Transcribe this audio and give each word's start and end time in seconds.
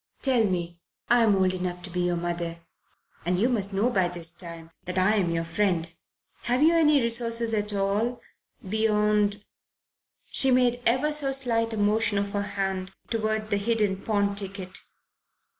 Tell 0.23 0.45
me 0.45 0.79
I'm 1.11 1.35
old 1.35 1.53
enough 1.53 1.83
to 1.83 1.91
be 1.91 1.99
your 1.99 2.15
mother, 2.15 2.61
and 3.23 3.37
you 3.37 3.47
must 3.47 3.71
know 3.71 3.91
by 3.91 4.07
this 4.07 4.31
time 4.31 4.71
that 4.85 4.97
I'm 4.97 5.29
your 5.29 5.43
friend 5.45 5.93
have 6.45 6.63
you 6.63 6.73
any 6.73 6.99
resources 6.99 7.53
at 7.53 7.71
all 7.71 8.19
beyond?" 8.67 9.45
She 10.31 10.49
made 10.49 10.81
ever 10.87 11.13
so 11.13 11.31
slight 11.33 11.71
a 11.73 11.77
motion 11.77 12.17
of 12.17 12.31
her 12.31 12.41
hand 12.57 12.93
toward 13.11 13.51
the 13.51 13.57
hidden 13.57 13.95
pawn 13.95 14.33
ticket. 14.33 14.79